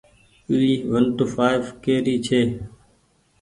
اي 0.51 0.69
ونٽو 0.91 1.23
ڦآئڦ 1.35 1.63
ڪي 1.83 1.95
ري 2.05 2.15
ڇي۔ 2.25 2.41